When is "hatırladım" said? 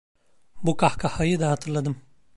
1.51-2.01